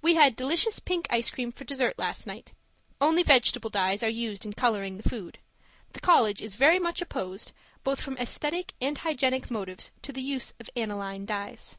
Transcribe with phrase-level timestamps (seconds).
[0.00, 2.52] We had delicious pink ice cream for dessert last night.
[2.98, 5.38] Only vegetable dyes are used in colouring the food.
[5.92, 7.52] The college is very much opposed,
[7.84, 11.76] both from aesthetic and hygienic motives, to the use of aniline dyes.